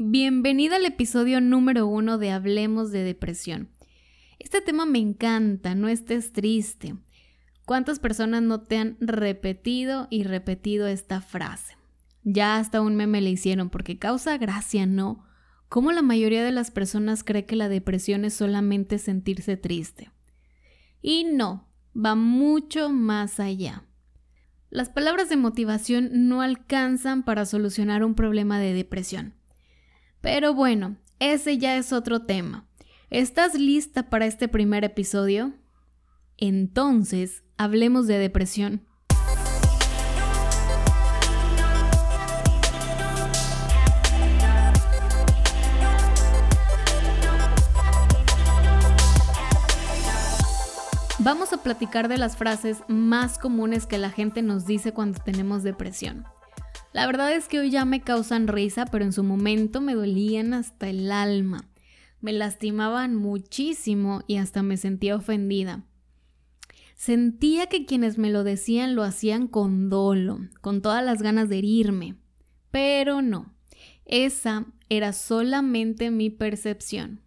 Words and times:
Bienvenida 0.00 0.76
al 0.76 0.84
episodio 0.84 1.40
número 1.40 1.88
uno 1.88 2.18
de 2.18 2.30
Hablemos 2.30 2.92
de 2.92 3.02
Depresión. 3.02 3.68
Este 4.38 4.60
tema 4.60 4.86
me 4.86 5.00
encanta, 5.00 5.74
no 5.74 5.88
estés 5.88 6.32
triste. 6.32 6.94
¿Cuántas 7.66 7.98
personas 7.98 8.42
no 8.42 8.60
te 8.60 8.76
han 8.76 8.96
repetido 9.00 10.06
y 10.08 10.22
repetido 10.22 10.86
esta 10.86 11.20
frase? 11.20 11.76
Ya 12.22 12.58
hasta 12.58 12.80
un 12.80 12.94
meme 12.94 13.20
le 13.20 13.30
hicieron 13.30 13.70
porque 13.70 13.98
causa 13.98 14.38
gracia, 14.38 14.86
¿no? 14.86 15.26
Como 15.68 15.90
la 15.90 16.02
mayoría 16.02 16.44
de 16.44 16.52
las 16.52 16.70
personas 16.70 17.24
cree 17.24 17.44
que 17.44 17.56
la 17.56 17.68
depresión 17.68 18.24
es 18.24 18.34
solamente 18.34 18.98
sentirse 18.98 19.56
triste. 19.56 20.12
Y 21.02 21.24
no, 21.24 21.66
va 21.92 22.14
mucho 22.14 22.88
más 22.88 23.40
allá. 23.40 23.82
Las 24.70 24.90
palabras 24.90 25.28
de 25.28 25.38
motivación 25.38 26.28
no 26.28 26.40
alcanzan 26.40 27.24
para 27.24 27.44
solucionar 27.46 28.04
un 28.04 28.14
problema 28.14 28.60
de 28.60 28.74
depresión. 28.74 29.34
Pero 30.20 30.54
bueno, 30.54 30.96
ese 31.20 31.58
ya 31.58 31.76
es 31.76 31.92
otro 31.92 32.22
tema. 32.22 32.66
¿Estás 33.10 33.54
lista 33.54 34.10
para 34.10 34.26
este 34.26 34.48
primer 34.48 34.84
episodio? 34.84 35.54
Entonces, 36.36 37.42
hablemos 37.56 38.06
de 38.06 38.18
depresión. 38.18 38.82
Vamos 51.20 51.52
a 51.52 51.62
platicar 51.62 52.08
de 52.08 52.16
las 52.16 52.36
frases 52.36 52.82
más 52.88 53.38
comunes 53.38 53.86
que 53.86 53.98
la 53.98 54.10
gente 54.10 54.40
nos 54.40 54.64
dice 54.64 54.92
cuando 54.92 55.18
tenemos 55.22 55.62
depresión. 55.62 56.24
La 56.98 57.06
verdad 57.06 57.32
es 57.32 57.46
que 57.46 57.60
hoy 57.60 57.70
ya 57.70 57.84
me 57.84 58.00
causan 58.00 58.48
risa, 58.48 58.84
pero 58.84 59.04
en 59.04 59.12
su 59.12 59.22
momento 59.22 59.80
me 59.80 59.94
dolían 59.94 60.52
hasta 60.52 60.88
el 60.88 61.12
alma. 61.12 61.70
Me 62.20 62.32
lastimaban 62.32 63.14
muchísimo 63.14 64.24
y 64.26 64.38
hasta 64.38 64.64
me 64.64 64.76
sentía 64.76 65.14
ofendida. 65.14 65.84
Sentía 66.96 67.68
que 67.68 67.86
quienes 67.86 68.18
me 68.18 68.30
lo 68.30 68.42
decían 68.42 68.96
lo 68.96 69.04
hacían 69.04 69.46
con 69.46 69.90
dolo, 69.90 70.40
con 70.60 70.82
todas 70.82 71.04
las 71.04 71.22
ganas 71.22 71.48
de 71.48 71.58
herirme. 71.58 72.16
Pero 72.72 73.22
no, 73.22 73.54
esa 74.04 74.66
era 74.88 75.12
solamente 75.12 76.10
mi 76.10 76.30
percepción. 76.30 77.20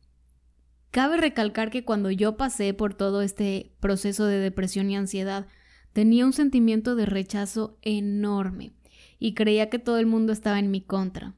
Cabe 0.89 1.15
recalcar 1.15 1.69
que 1.69 1.85
cuando 1.85 2.11
yo 2.11 2.35
pasé 2.35 2.73
por 2.73 2.93
todo 2.93 3.21
este 3.21 3.71
proceso 3.79 4.25
de 4.25 4.37
depresión 4.39 4.91
y 4.91 4.97
ansiedad, 4.97 5.47
tenía 5.93 6.25
un 6.25 6.33
sentimiento 6.33 6.97
de 6.97 7.05
rechazo 7.05 7.79
enorme 7.83 8.73
y 9.21 9.35
creía 9.35 9.69
que 9.69 9.77
todo 9.77 9.99
el 9.99 10.07
mundo 10.07 10.33
estaba 10.33 10.57
en 10.57 10.71
mi 10.71 10.81
contra. 10.81 11.35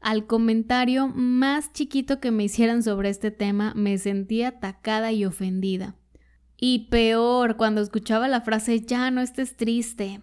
Al 0.00 0.26
comentario 0.26 1.08
más 1.08 1.72
chiquito 1.72 2.20
que 2.20 2.30
me 2.30 2.44
hicieran 2.44 2.84
sobre 2.84 3.08
este 3.08 3.32
tema 3.32 3.72
me 3.74 3.98
sentía 3.98 4.48
atacada 4.48 5.10
y 5.10 5.24
ofendida. 5.24 5.96
Y 6.56 6.90
peor, 6.90 7.56
cuando 7.56 7.80
escuchaba 7.80 8.28
la 8.28 8.40
frase 8.40 8.80
ya 8.80 9.10
no 9.10 9.20
estés 9.20 9.56
triste. 9.56 10.22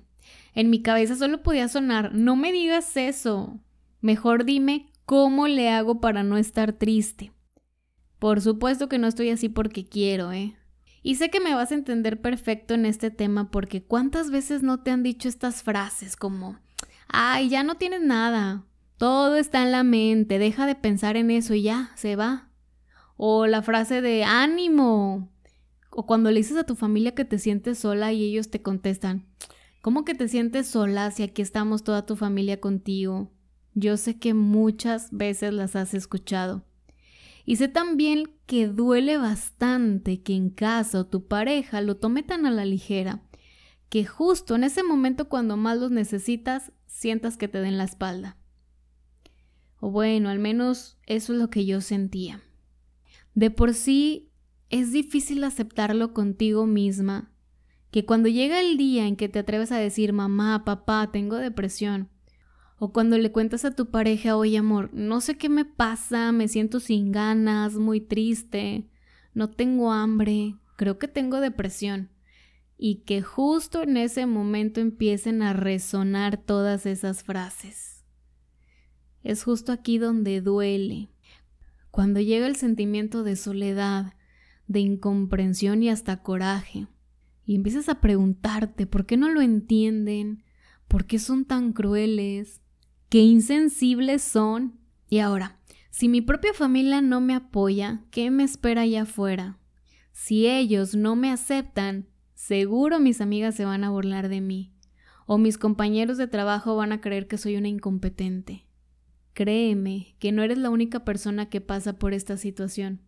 En 0.56 0.70
mi 0.70 0.82
cabeza 0.82 1.18
solo 1.18 1.44
podía 1.44 1.68
sonar 1.68 2.16
no 2.16 2.38
me 2.38 2.54
digas 2.54 2.96
eso. 2.96 3.60
Mejor 4.00 4.46
dime 4.46 4.90
cómo 5.06 5.50
le 5.50 5.70
hago 5.70 6.00
para 6.00 6.24
no 6.24 6.38
estar 6.38 6.72
triste. 6.72 7.34
Por 8.20 8.40
supuesto 8.40 8.88
que 8.88 9.00
no 9.00 9.08
estoy 9.08 9.32
así 9.32 9.50
porque 9.50 9.86
quiero, 9.86 10.32
¿eh? 10.32 10.56
Y 11.04 11.16
sé 11.16 11.30
que 11.30 11.42
me 11.42 11.56
vas 11.56 11.72
a 11.72 11.76
entender 11.76 12.22
perfecto 12.22 12.74
en 12.74 12.86
este 12.86 13.12
tema 13.12 13.52
porque 13.52 13.84
cuántas 13.84 14.32
veces 14.32 14.64
no 14.64 14.82
te 14.82 14.92
han 14.92 15.04
dicho 15.04 15.28
estas 15.28 15.64
frases 15.64 16.16
como 16.16 16.60
ay, 17.12 17.50
ya 17.50 17.64
no 17.64 17.76
tienes 17.76 18.02
nada, 18.02 18.66
todo 19.02 19.36
está 19.38 19.64
en 19.64 19.72
la 19.72 19.84
mente, 19.84 20.38
deja 20.38 20.68
de 20.68 20.76
pensar 20.76 21.18
en 21.18 21.32
eso 21.32 21.54
y 21.54 21.64
ya, 21.64 21.92
se 21.96 22.16
va. 22.16 22.50
O 23.18 23.48
la 23.48 23.62
frase 23.64 24.00
de 24.00 24.24
ánimo. 24.24 25.32
O 25.90 26.06
cuando 26.06 26.30
le 26.30 26.38
dices 26.38 26.58
a 26.58 26.66
tu 26.66 26.76
familia 26.76 27.16
que 27.16 27.26
te 27.26 27.40
sientes 27.40 27.80
sola 27.80 28.14
y 28.14 28.24
ellos 28.24 28.52
te 28.52 28.62
contestan, 28.62 29.26
¿cómo 29.82 30.06
que 30.06 30.14
te 30.14 30.28
sientes 30.28 30.68
sola 30.68 31.10
si 31.10 31.24
aquí 31.24 31.42
estamos 31.42 31.84
toda 31.84 32.06
tu 32.06 32.16
familia 32.16 32.60
contigo? 32.60 33.32
Yo 33.74 33.98
sé 33.98 34.20
que 34.20 34.34
muchas 34.34 35.10
veces 35.12 35.52
las 35.52 35.76
has 35.76 35.94
escuchado. 35.94 36.64
Y 37.44 37.56
sé 37.56 37.68
también 37.68 38.36
que 38.46 38.68
duele 38.68 39.18
bastante 39.18 40.22
que 40.22 40.36
en 40.36 40.52
casa 40.52 41.00
o 41.00 41.08
tu 41.08 41.28
pareja 41.28 41.82
lo 41.82 41.98
tome 41.98 42.22
tan 42.22 42.46
a 42.46 42.52
la 42.52 42.66
ligera 42.66 43.24
que 43.92 44.06
justo 44.06 44.56
en 44.56 44.64
ese 44.64 44.84
momento 44.84 45.28
cuando 45.28 45.58
más 45.58 45.78
los 45.78 45.92
necesitas 45.92 46.72
sientas 46.88 47.36
que 47.36 47.50
te 47.50 47.60
den 47.60 47.78
la 47.78 47.84
espalda. 47.84 48.38
O 49.82 49.92
bueno, 49.92 50.30
al 50.30 50.40
menos 50.40 50.98
eso 51.08 51.34
es 51.34 51.40
lo 51.40 51.50
que 51.50 51.66
yo 51.66 51.82
sentía. 51.82 52.42
De 53.36 53.52
por 53.52 53.74
sí 53.74 54.32
es 54.70 54.94
difícil 54.94 55.44
aceptarlo 55.44 56.14
contigo 56.14 56.66
misma, 56.66 57.34
que 57.92 58.06
cuando 58.06 58.30
llega 58.30 58.62
el 58.62 58.78
día 58.78 59.08
en 59.08 59.18
que 59.18 59.28
te 59.28 59.40
atreves 59.40 59.74
a 59.74 59.78
decir 59.78 60.14
mamá, 60.14 60.64
papá, 60.64 61.10
tengo 61.12 61.36
depresión, 61.36 62.08
o 62.78 62.94
cuando 62.94 63.18
le 63.18 63.34
cuentas 63.34 63.66
a 63.66 63.76
tu 63.76 63.90
pareja, 63.90 64.38
oye 64.38 64.58
amor, 64.58 64.90
no 64.94 65.20
sé 65.20 65.38
qué 65.38 65.50
me 65.50 65.66
pasa, 65.66 66.32
me 66.32 66.48
siento 66.48 66.80
sin 66.80 67.12
ganas, 67.12 67.74
muy 67.74 68.00
triste, 68.00 68.88
no 69.34 69.50
tengo 69.50 69.92
hambre, 69.92 70.56
creo 70.78 70.98
que 70.98 71.10
tengo 71.10 71.42
depresión 71.42 72.11
y 72.84 73.04
que 73.04 73.22
justo 73.22 73.84
en 73.84 73.96
ese 73.96 74.26
momento 74.26 74.82
empiecen 74.82 75.44
a 75.44 75.54
resonar 75.54 76.38
todas 76.38 76.88
esas 76.88 77.22
frases. 77.22 78.04
Es 79.22 79.44
justo 79.44 79.72
aquí 79.72 80.00
donde 80.00 80.42
duele, 80.42 81.12
cuando 81.92 82.20
llega 82.20 82.48
el 82.48 82.56
sentimiento 82.56 83.24
de 83.24 83.36
soledad, 83.36 84.16
de 84.66 84.80
incomprensión 84.80 85.84
y 85.84 85.90
hasta 85.90 86.24
coraje, 86.24 86.88
y 87.46 87.54
empiezas 87.54 87.88
a 87.88 88.02
preguntarte 88.02 88.88
por 88.88 89.06
qué 89.06 89.16
no 89.16 89.30
lo 89.30 89.42
entienden, 89.42 90.44
por 90.88 91.06
qué 91.06 91.20
son 91.20 91.46
tan 91.46 91.74
crueles, 91.74 92.62
qué 93.10 93.20
insensibles 93.20 94.24
son. 94.24 94.80
Y 95.08 95.20
ahora, 95.20 95.60
si 95.92 96.10
mi 96.10 96.22
propia 96.22 96.56
familia 96.56 97.04
no 97.04 97.22
me 97.22 97.36
apoya, 97.36 98.02
¿qué 98.10 98.32
me 98.32 98.42
espera 98.44 98.82
allá 98.82 99.04
afuera? 99.04 99.60
Si 100.14 100.48
ellos 100.48 100.96
no 100.96 101.16
me 101.16 101.30
aceptan, 101.30 102.08
Seguro 102.52 103.00
mis 103.00 103.22
amigas 103.22 103.56
se 103.56 103.64
van 103.64 103.86
a 103.86 103.92
burlar 103.92 104.28
de 104.28 104.42
mí, 104.42 104.74
o 105.26 105.38
mis 105.38 105.58
compañeros 105.58 106.18
de 106.18 106.28
trabajo 106.28 106.76
van 106.76 106.92
a 106.92 107.00
creer 107.00 107.30
que 107.30 107.38
soy 107.38 107.56
una 107.56 107.70
incompetente. 107.70 108.66
Créeme 109.32 110.18
que 110.20 110.34
no 110.34 110.44
eres 110.44 110.58
la 110.58 110.70
única 110.70 111.06
persona 111.06 111.48
que 111.48 111.62
pasa 111.62 111.98
por 111.98 112.14
esta 112.14 112.36
situación. 112.36 113.00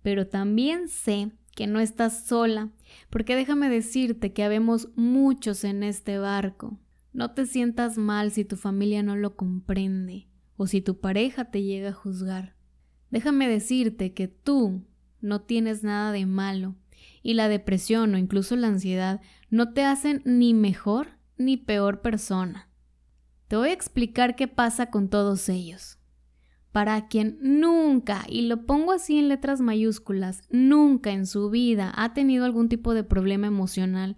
Pero 0.00 0.28
también 0.28 0.88
sé 0.88 1.32
que 1.54 1.66
no 1.66 1.78
estás 1.78 2.24
sola, 2.24 2.70
porque 3.10 3.36
déjame 3.36 3.68
decirte 3.68 4.32
que 4.32 4.42
habemos 4.42 4.88
muchos 4.96 5.62
en 5.64 5.82
este 5.82 6.16
barco. 6.16 6.78
No 7.12 7.32
te 7.32 7.44
sientas 7.44 7.98
mal 7.98 8.30
si 8.30 8.46
tu 8.46 8.56
familia 8.56 9.02
no 9.02 9.14
lo 9.14 9.36
comprende 9.36 10.26
o 10.56 10.66
si 10.66 10.80
tu 10.80 11.00
pareja 11.00 11.50
te 11.50 11.62
llega 11.62 11.90
a 11.90 11.92
juzgar. 11.92 12.56
Déjame 13.10 13.46
decirte 13.46 14.14
que 14.14 14.26
tú 14.26 14.86
no 15.20 15.42
tienes 15.42 15.82
nada 15.82 16.12
de 16.12 16.24
malo 16.24 16.76
y 17.22 17.34
la 17.34 17.48
depresión 17.48 18.14
o 18.14 18.18
incluso 18.18 18.56
la 18.56 18.68
ansiedad 18.68 19.20
no 19.50 19.72
te 19.72 19.82
hacen 19.82 20.22
ni 20.24 20.54
mejor 20.54 21.18
ni 21.36 21.56
peor 21.56 22.00
persona. 22.02 22.68
Te 23.48 23.56
voy 23.56 23.70
a 23.70 23.72
explicar 23.72 24.36
qué 24.36 24.48
pasa 24.48 24.90
con 24.90 25.08
todos 25.08 25.48
ellos. 25.48 25.98
Para 26.72 27.06
quien 27.06 27.38
nunca, 27.40 28.24
y 28.28 28.42
lo 28.42 28.66
pongo 28.66 28.92
así 28.92 29.18
en 29.18 29.28
letras 29.28 29.60
mayúsculas, 29.60 30.42
nunca 30.50 31.12
en 31.12 31.26
su 31.26 31.50
vida 31.50 31.92
ha 31.96 32.14
tenido 32.14 32.44
algún 32.44 32.68
tipo 32.68 32.94
de 32.94 33.04
problema 33.04 33.46
emocional, 33.46 34.16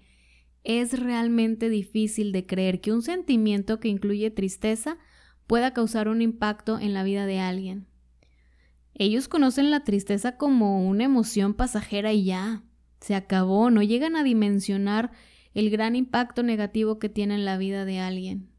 es 0.65 0.99
realmente 0.99 1.69
difícil 1.69 2.33
de 2.33 2.47
creer 2.47 2.81
que 2.81 2.93
un 2.93 3.03
sentimiento 3.03 3.79
que 3.79 3.89
incluye 3.89 4.31
tristeza 4.31 4.99
pueda 5.47 5.73
causar 5.73 6.09
un 6.09 6.23
impacto 6.23 6.79
en 6.79 6.95
la 6.95 7.05
vida 7.05 7.27
de 7.27 7.39
alguien. 7.39 7.87
Ellos 8.95 9.29
conocen 9.29 9.71
la 9.71 9.85
tristeza 9.85 10.37
como 10.39 10.89
una 10.89 11.05
emoción 11.05 11.55
pasajera 11.55 12.13
y 12.15 12.25
ya, 12.25 12.65
se 13.01 13.15
acabó, 13.15 13.71
no 13.71 13.83
llegan 13.83 14.17
a 14.17 14.25
dimensionar 14.25 15.13
el 15.55 15.71
gran 15.71 15.97
impacto 15.97 16.43
negativo 16.43 16.99
que 16.99 17.09
tiene 17.09 17.35
en 17.35 17.45
la 17.45 17.57
vida 17.57 17.85
de 17.85 18.01
alguien. 18.01 18.51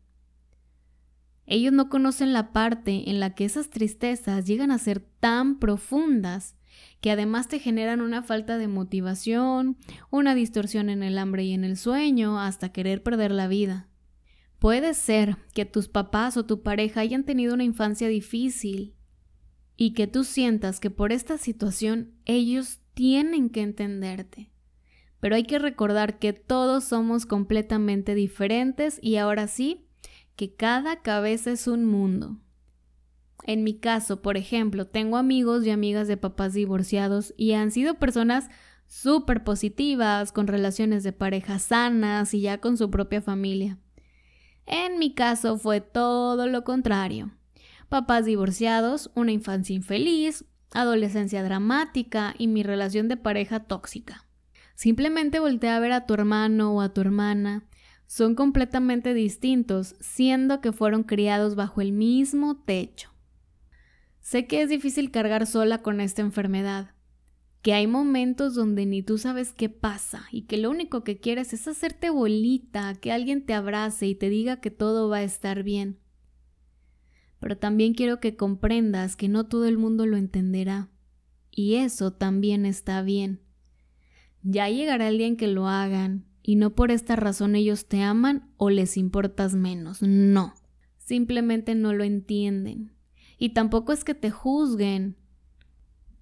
Ellos 1.45 1.72
no 1.72 1.89
conocen 1.89 2.34
la 2.34 2.51
parte 2.51 3.10
en 3.10 3.19
la 3.19 3.34
que 3.34 3.45
esas 3.45 3.69
tristezas 3.69 4.45
llegan 4.45 4.72
a 4.72 4.78
ser 4.78 5.00
tan 5.00 5.60
profundas 5.60 6.56
que 7.00 7.12
además 7.12 7.48
te 7.48 7.60
generan 7.60 8.01
una 8.01 8.22
falta 8.22 8.57
de 8.57 8.68
motivación, 8.68 9.78
una 10.10 10.36
distorsión 10.36 10.89
en 10.89 11.04
el 11.04 11.18
hambre 11.18 11.45
y 11.45 11.54
en 11.54 11.63
el 11.63 11.78
sueño, 11.78 12.39
hasta 12.39 12.74
querer 12.74 13.01
perder 13.01 13.31
la 13.31 13.48
vida. 13.48 13.88
Puede 14.60 14.94
ser 14.94 15.38
que 15.54 15.66
tus 15.66 15.88
papás 15.88 16.36
o 16.36 16.45
tu 16.45 16.63
pareja 16.63 17.01
hayan 17.01 17.24
tenido 17.24 17.54
una 17.54 17.63
infancia 17.63 18.07
difícil 18.07 18.95
y 19.75 19.94
que 19.94 20.07
tú 20.07 20.24
sientas 20.24 20.80
que 20.80 20.89
por 20.89 21.12
esta 21.12 21.38
situación 21.38 22.16
ellos 22.25 22.80
tienen 22.97 23.51
que 23.51 23.61
entenderte. 23.61 24.49
Pero 25.19 25.35
hay 25.35 25.44
que 25.44 25.59
recordar 25.59 26.17
que 26.17 26.33
todos 26.33 26.83
somos 26.85 27.27
completamente 27.27 28.15
diferentes 28.15 28.97
y 29.03 29.17
ahora 29.17 29.45
sí, 29.45 29.85
que 30.35 30.55
cada 30.55 31.03
cabeza 31.03 31.51
es 31.51 31.67
un 31.67 31.85
mundo. 31.85 32.39
En 33.44 33.63
mi 33.63 33.77
caso, 33.77 34.23
por 34.23 34.35
ejemplo, 34.35 34.88
tengo 34.88 35.17
amigos 35.17 35.63
y 35.63 35.69
amigas 35.69 36.07
de 36.07 36.17
papás 36.17 36.55
divorciados 36.55 37.35
y 37.38 37.51
han 37.51 37.69
sido 37.69 37.99
personas 37.99 38.49
súper 38.88 39.43
positivas, 39.43 40.31
con 40.31 40.47
relaciones 40.47 41.03
de 41.03 41.13
pareja 41.13 41.59
sanas 41.59 42.33
y 42.33 42.41
ya 42.41 42.57
con 42.59 42.77
su 42.77 42.89
propia 42.89 43.21
familia. 43.21 43.77
En 44.65 44.97
mi 44.97 45.13
caso 45.13 45.59
fue 45.59 45.81
todo 45.81 46.47
lo 46.47 46.63
contrario. 46.63 47.31
Papás 47.89 48.25
divorciados, 48.25 49.11
una 49.13 49.33
infancia 49.33 49.75
infeliz, 49.75 50.45
adolescencia 50.71 51.43
dramática 51.43 52.35
y 52.37 52.47
mi 52.47 52.63
relación 52.63 53.07
de 53.07 53.17
pareja 53.17 53.61
tóxica. 53.61 54.25
Simplemente 54.75 55.39
voltea 55.39 55.75
a 55.75 55.79
ver 55.79 55.91
a 55.91 56.05
tu 56.05 56.13
hermano 56.13 56.73
o 56.73 56.81
a 56.81 56.93
tu 56.93 57.01
hermana. 57.01 57.63
Son 58.05 58.35
completamente 58.35 59.13
distintos, 59.13 59.95
siendo 59.99 60.61
que 60.61 60.71
fueron 60.71 61.03
criados 61.03 61.55
bajo 61.55 61.81
el 61.81 61.91
mismo 61.91 62.57
techo. 62.57 63.11
Sé 64.19 64.45
que 64.45 64.61
es 64.61 64.69
difícil 64.69 65.09
cargar 65.09 65.47
sola 65.47 65.79
con 65.79 65.99
esta 65.99 66.21
enfermedad, 66.21 66.91
que 67.61 67.73
hay 67.73 67.87
momentos 67.87 68.55
donde 68.55 68.85
ni 68.85 69.01
tú 69.01 69.17
sabes 69.17 69.53
qué 69.53 69.69
pasa 69.69 70.27
y 70.31 70.43
que 70.43 70.57
lo 70.57 70.69
único 70.69 71.03
que 71.03 71.17
quieres 71.17 71.53
es 71.53 71.67
hacerte 71.67 72.09
bolita, 72.09 72.93
que 72.95 73.11
alguien 73.11 73.45
te 73.45 73.53
abrace 73.53 74.05
y 74.05 74.15
te 74.15 74.29
diga 74.29 74.61
que 74.61 74.69
todo 74.69 75.09
va 75.09 75.17
a 75.17 75.23
estar 75.23 75.63
bien. 75.63 75.99
Pero 77.39 77.57
también 77.57 77.94
quiero 77.94 78.19
que 78.19 78.36
comprendas 78.36 79.16
que 79.16 79.28
no 79.28 79.45
todo 79.45 79.66
el 79.66 79.78
mundo 79.78 80.06
lo 80.06 80.18
entenderá. 80.18 80.89
Y 81.51 81.75
eso 81.75 82.12
también 82.12 82.66
está 82.66 83.01
bien. 83.01 83.42
Ya 84.44 84.69
llegará 84.69 85.10
el 85.10 85.18
día 85.18 85.28
en 85.28 85.38
que 85.38 85.48
lo 85.48 85.68
hagan, 85.68 86.25
y 86.44 86.56
no 86.56 86.75
por 86.75 86.92
esta 86.92 87.16
razón 87.16 87.56
ellos 87.56 87.88
te 87.88 88.01
aman 88.01 88.50
o 88.57 88.69
les 88.69 88.95
importas 88.95 89.56
menos. 89.56 90.01
No. 90.01 90.54
Simplemente 90.98 91.75
no 91.75 91.94
lo 91.94 92.04
entienden. 92.04 92.94
Y 93.38 93.50
tampoco 93.50 93.92
es 93.92 94.04
que 94.04 94.16
te 94.16 94.31
juzguen. 94.31 95.18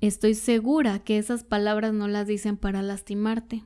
Estoy 0.02 0.34
segura 0.34 1.00
que 1.00 1.18
esas 1.18 1.44
palabras 1.44 1.94
no 1.94 2.08
las 2.08 2.28
dicen 2.28 2.58
para 2.58 2.82
lastimarte. 2.82 3.64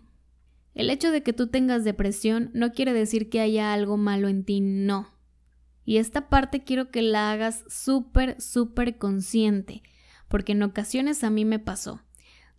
El 0.74 0.90
hecho 0.90 1.12
de 1.12 1.24
que 1.24 1.34
tú 1.34 1.48
tengas 1.48 1.84
depresión 1.84 2.52
no 2.54 2.72
quiere 2.72 2.94
decir 2.94 3.30
que 3.30 3.40
haya 3.40 3.74
algo 3.74 3.98
malo 3.98 4.28
en 4.28 4.44
ti, 4.44 4.62
no. 4.62 5.08
Y 5.90 5.98
esta 5.98 6.30
parte 6.30 6.64
quiero 6.64 6.92
que 6.92 7.02
la 7.02 7.32
hagas 7.32 7.64
súper, 7.68 8.40
súper 8.40 9.00
consciente, 9.00 9.82
porque 10.28 10.52
en 10.52 10.62
ocasiones 10.62 11.24
a 11.24 11.32
mí 11.32 11.46
me 11.46 11.58
pasó. 11.58 12.04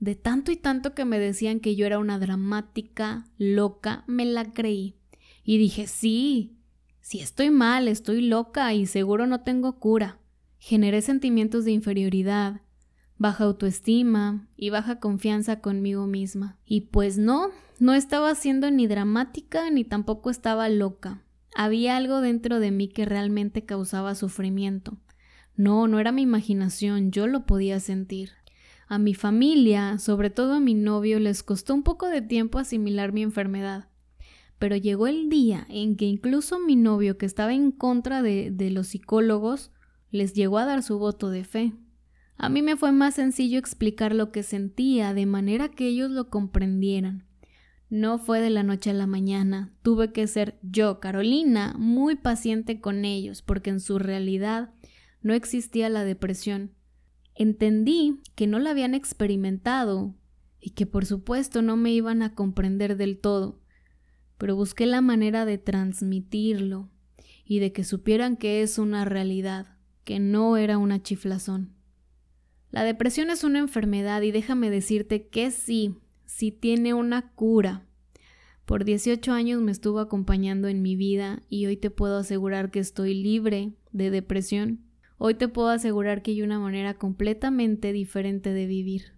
De 0.01 0.17
tanto 0.17 0.51
y 0.51 0.57
tanto 0.57 0.97
que 0.97 1.05
me 1.05 1.21
decían 1.21 1.61
que 1.61 1.77
yo 1.77 1.87
era 1.87 2.01
una 2.01 2.19
dramática, 2.19 3.29
loca, 3.39 4.03
me 4.09 4.25
la 4.25 4.53
creí. 4.53 4.97
Y 5.45 5.59
dije, 5.59 5.87
sí, 5.87 6.59
si 7.03 7.21
estoy 7.21 7.51
mal, 7.51 7.87
estoy 7.87 8.21
loca 8.21 8.75
y 8.75 8.87
seguro 8.87 9.29
no 9.29 9.43
tengo 9.43 9.79
cura. 9.79 10.19
Generé 10.59 11.01
sentimientos 11.01 11.65
de 11.65 11.71
inferioridad, 11.71 12.63
baja 13.17 13.45
autoestima 13.45 14.49
y 14.57 14.71
baja 14.71 14.99
confianza 14.99 15.61
conmigo 15.61 16.09
misma. 16.09 16.59
Y 16.67 16.81
pues 16.81 17.17
no, 17.17 17.51
no 17.79 17.95
estaba 17.95 18.35
siendo 18.35 18.73
ni 18.73 18.89
dramática 18.89 19.71
ni 19.71 19.85
tampoco 19.85 20.31
estaba 20.31 20.69
loca. 20.69 21.23
Había 21.55 21.97
algo 21.97 22.21
dentro 22.21 22.61
de 22.61 22.71
mí 22.71 22.89
que 22.89 23.05
realmente 23.05 23.65
causaba 23.65 24.15
sufrimiento. 24.15 24.99
No, 25.57 25.89
no 25.89 25.99
era 25.99 26.13
mi 26.13 26.23
imaginación, 26.23 27.11
yo 27.11 27.27
lo 27.27 27.45
podía 27.45 27.81
sentir. 27.81 28.31
A 28.89 28.99
mi 28.99 29.15
familia, 29.15 29.99
sobre 29.99 30.31
todo 30.31 30.55
a 30.55 30.61
mi 30.61 30.75
novio, 30.75 31.21
les 31.21 31.43
costó 31.43 31.75
un 31.75 31.83
poco 31.83 32.09
de 32.09 32.23
tiempo 32.23 32.59
asimilar 32.59 33.13
mi 33.13 33.23
enfermedad. 33.23 33.89
Pero 34.59 34.77
llegó 34.77 35.07
el 35.07 35.29
día 35.29 35.67
en 35.69 35.97
que 35.97 36.07
incluso 36.07 36.59
mi 36.59 36.77
novio, 36.77 37.17
que 37.17 37.27
estaba 37.27 37.53
en 37.53 37.73
contra 37.73 38.23
de, 38.23 38.51
de 38.51 38.71
los 38.71 38.89
psicólogos, 38.89 39.71
les 40.11 40.35
llegó 40.35 40.59
a 40.59 40.65
dar 40.65 40.83
su 40.83 40.99
voto 40.99 41.31
de 41.31 41.45
fe. 41.45 41.73
A 42.37 42.49
mí 42.49 42.63
me 42.63 42.77
fue 42.77 42.91
más 42.91 43.15
sencillo 43.15 43.59
explicar 43.59 44.15
lo 44.15 44.33
que 44.33 44.43
sentía 44.43 45.15
de 45.15 45.27
manera 45.27 45.69
que 45.69 45.87
ellos 45.87 46.11
lo 46.11 46.31
comprendieran. 46.31 47.30
No 47.91 48.19
fue 48.19 48.41
de 48.41 48.51
la 48.51 48.63
noche 48.63 48.91
a 48.91 48.95
la 48.95 49.09
mañana, 49.09 49.75
tuve 49.83 50.13
que 50.13 50.29
ser 50.29 50.61
yo, 50.63 51.01
Carolina, 51.01 51.75
muy 51.77 52.15
paciente 52.15 52.81
con 52.81 53.05
ellos, 53.05 53.43
porque 53.43 53.71
en 53.71 53.81
su 53.81 53.99
realidad 53.99 54.71
no 55.23 55.35
existía 55.35 55.89
la 55.89 56.05
depresión. 56.05 56.73
Entendí 57.35 58.21
que 58.37 58.47
no 58.47 58.61
la 58.61 58.71
habían 58.71 58.95
experimentado 58.95 60.15
y 60.61 60.71
que 60.71 60.87
por 60.87 61.05
supuesto 61.05 61.63
no 61.63 61.77
me 61.77 61.91
iban 61.91 62.23
a 62.23 62.35
comprender 62.37 62.97
del 62.97 63.19
todo, 63.19 63.61
pero 64.39 64.55
busqué 64.55 64.87
la 64.87 65.01
manera 65.01 65.45
de 65.45 65.59
transmitirlo 65.59 66.91
y 67.45 67.59
de 67.59 67.73
que 67.73 67.83
supieran 67.83 68.37
que 68.37 68.63
es 68.63 68.79
una 68.79 69.05
realidad, 69.05 69.79
que 70.05 70.21
no 70.21 70.57
era 70.57 70.79
una 70.79 71.03
chiflazón. 71.03 71.75
La 72.71 72.85
depresión 72.85 73.31
es 73.31 73.43
una 73.43 73.59
enfermedad 73.59 74.23
y 74.23 74.31
déjame 74.31 74.71
decirte 74.71 75.27
que 75.27 75.51
sí, 75.51 75.97
si 76.31 76.53
tiene 76.53 76.95
una 76.95 77.33
cura. 77.33 77.87
Por 78.65 78.85
18 78.85 79.33
años 79.33 79.61
me 79.61 79.73
estuvo 79.73 79.99
acompañando 79.99 80.69
en 80.69 80.81
mi 80.81 80.95
vida 80.95 81.43
y 81.49 81.67
hoy 81.67 81.77
te 81.77 81.91
puedo 81.91 82.19
asegurar 82.19 82.71
que 82.71 82.79
estoy 82.79 83.15
libre 83.15 83.75
de 83.91 84.11
depresión. 84.11 84.81
Hoy 85.19 85.35
te 85.35 85.49
puedo 85.49 85.69
asegurar 85.69 86.23
que 86.23 86.31
hay 86.31 86.43
una 86.43 86.61
manera 86.61 86.95
completamente 86.95 87.93
diferente 87.93 88.55
de 88.55 88.67
vivir. 88.67 89.13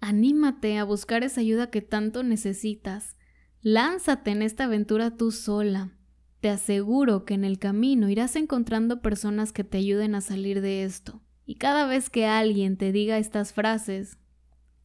Anímate 0.00 0.76
a 0.76 0.84
buscar 0.84 1.22
esa 1.22 1.40
ayuda 1.40 1.70
que 1.70 1.82
tanto 1.82 2.22
necesitas. 2.24 3.16
Lánzate 3.62 4.32
en 4.32 4.42
esta 4.42 4.64
aventura 4.64 5.16
tú 5.16 5.30
sola. 5.30 5.96
Te 6.40 6.50
aseguro 6.50 7.24
que 7.24 7.34
en 7.34 7.44
el 7.44 7.58
camino 7.58 8.10
irás 8.10 8.34
encontrando 8.36 9.00
personas 9.00 9.52
que 9.52 9.64
te 9.64 9.78
ayuden 9.78 10.14
a 10.14 10.20
salir 10.20 10.60
de 10.60 10.82
esto. 10.82 11.22
Y 11.46 11.54
cada 11.54 11.86
vez 11.86 12.10
que 12.10 12.26
alguien 12.26 12.76
te 12.76 12.92
diga 12.92 13.18
estas 13.18 13.52
frases, 13.52 14.18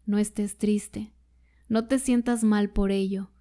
no 0.06 0.20
estés 0.20 0.58
triste. 0.58 1.12
No 1.68 1.88
te 1.88 2.00
sientas 2.00 2.44
mal 2.44 2.70
por 2.70 2.92
ello. 2.92 3.32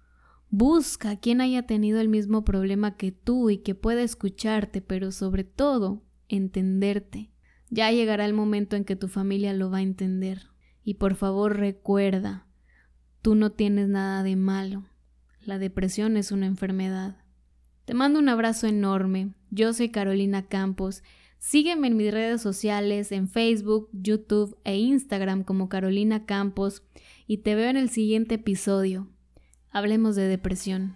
Busca 0.49 1.11
a 1.11 1.15
quien 1.19 1.41
haya 1.41 1.63
tenido 1.63 1.99
el 1.99 2.09
mismo 2.09 2.43
problema 2.43 2.95
que 2.95 3.11
tú 3.11 3.49
y 3.49 3.57
que 3.57 3.75
pueda 3.75 4.03
escucharte, 4.03 4.81
pero 4.81 5.11
sobre 5.11 5.43
todo, 5.43 6.03
entenderte. 6.29 7.31
Ya 7.69 7.91
llegará 7.91 8.25
el 8.25 8.33
momento 8.33 8.75
en 8.75 8.85
que 8.85 8.95
tu 8.95 9.07
familia 9.07 9.53
lo 9.53 9.71
va 9.71 9.79
a 9.79 9.81
entender. 9.81 10.49
Y 10.83 10.95
por 10.95 11.15
favor 11.15 11.57
recuerda, 11.57 12.45
tú 13.21 13.35
no 13.35 13.51
tienes 13.51 13.87
nada 13.89 14.21
de 14.21 14.35
malo. 14.35 14.85
La 15.41 15.57
depresión 15.57 16.17
es 16.17 16.31
una 16.31 16.45
enfermedad. 16.45 17.17
Te 17.85 17.93
mando 17.93 18.19
un 18.19 18.29
abrazo 18.29 18.67
enorme. 18.67 19.33
Yo 19.49 19.73
soy 19.73 19.89
Carolina 19.89 20.43
Campos. 20.47 21.03
Sígueme 21.45 21.87
en 21.87 21.97
mis 21.97 22.09
redes 22.09 22.41
sociales, 22.41 23.11
en 23.11 23.27
Facebook, 23.27 23.89
YouTube 23.91 24.57
e 24.63 24.77
Instagram 24.77 25.43
como 25.43 25.67
Carolina 25.67 26.25
Campos 26.25 26.83
y 27.27 27.39
te 27.39 27.53
veo 27.53 27.69
en 27.69 27.75
el 27.75 27.89
siguiente 27.89 28.35
episodio. 28.35 29.09
Hablemos 29.69 30.15
de 30.15 30.29
depresión. 30.29 30.95